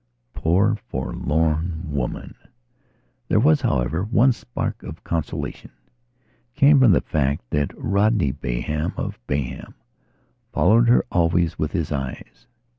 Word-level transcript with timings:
Poor 0.33 0.77
forlorn 0.87 1.83
woman!... 1.85 2.33
There 3.27 3.39
was, 3.39 3.61
however, 3.61 4.03
one 4.03 4.31
spark 4.31 4.81
of 4.81 5.03
consolation. 5.03 5.69
It 6.55 6.59
came 6.59 6.79
from 6.79 6.93
the 6.93 7.01
fact 7.01 7.47
that 7.51 7.69
Rodney 7.77 8.31
Bayham, 8.31 8.93
of 8.97 9.19
Bayham, 9.27 9.75
followed 10.51 10.89
her 10.89 11.05
always 11.11 11.59
with 11.59 11.73
his 11.73 11.91
eyes. 11.91 12.47